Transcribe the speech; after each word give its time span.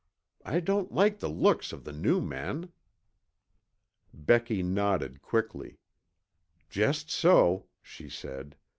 I 0.43 0.61
don't 0.61 0.91
like 0.91 1.19
the 1.19 1.29
looks 1.29 1.71
of 1.71 1.83
the 1.83 1.91
new 1.91 2.21
men." 2.21 2.69
Becky 4.11 4.63
nodded 4.63 5.21
quickly. 5.21 5.77
"Just 6.71 7.11
so," 7.11 7.67
she 7.83 8.09
said. 8.09 8.55